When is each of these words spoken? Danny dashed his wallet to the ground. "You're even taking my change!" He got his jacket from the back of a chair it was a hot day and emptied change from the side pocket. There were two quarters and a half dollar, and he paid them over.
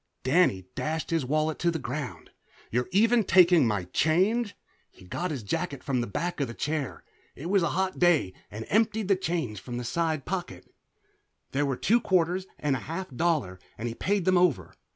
Danny 0.23 0.65
dashed 0.73 1.11
his 1.11 1.27
wallet 1.27 1.59
to 1.59 1.69
the 1.69 1.77
ground. 1.77 2.31
"You're 2.71 2.89
even 2.91 3.23
taking 3.23 3.67
my 3.67 3.83
change!" 3.83 4.55
He 4.89 5.05
got 5.05 5.29
his 5.29 5.43
jacket 5.43 5.83
from 5.83 6.01
the 6.01 6.07
back 6.07 6.39
of 6.41 6.49
a 6.49 6.55
chair 6.55 7.03
it 7.35 7.51
was 7.51 7.61
a 7.61 7.69
hot 7.77 7.99
day 7.99 8.33
and 8.49 8.65
emptied 8.67 9.15
change 9.21 9.59
from 9.61 9.77
the 9.77 9.83
side 9.83 10.25
pocket. 10.25 10.73
There 11.51 11.67
were 11.67 11.77
two 11.77 12.01
quarters 12.01 12.47
and 12.57 12.75
a 12.75 12.79
half 12.89 13.11
dollar, 13.13 13.59
and 13.77 13.87
he 13.87 13.93
paid 13.93 14.25
them 14.25 14.39
over. 14.39 14.73